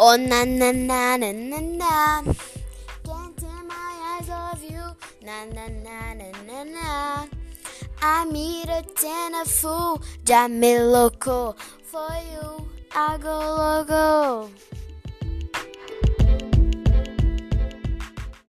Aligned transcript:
Oh 0.00 0.14
na 0.16 0.44
na 0.44 0.70
na 0.70 1.16
na 1.18 1.32
na 1.32 1.58
na. 1.58 2.22
Can't 3.02 3.34
take 3.36 3.64
my 3.66 3.92
eyes 4.14 4.30
off 4.30 4.62
you. 4.62 4.84
Na 5.26 5.42
na 5.50 5.66
na 5.66 6.14
na 6.14 6.30
na 6.46 6.58
na. 6.62 7.26
I 8.00 8.24
meet 8.30 8.68
a 8.68 8.82
ten 8.94 9.34
a 9.34 9.44
fool, 9.44 10.00
Já 10.24 10.48
me 10.48 10.78
louco, 10.78 11.56
For 11.82 12.08
you, 12.30 12.68
I 12.94 13.18
go 13.18 13.38
loco. 13.58 14.50